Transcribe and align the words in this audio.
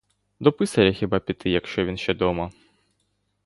До 0.39 0.51
писаря 0.51 0.91
хіба 0.91 1.19
піти, 1.19 1.49
якщо 1.49 1.85
він 1.85 1.97
ще 1.97 2.13
дома! 2.13 2.51